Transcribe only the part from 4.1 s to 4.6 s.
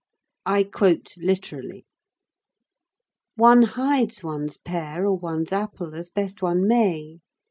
one's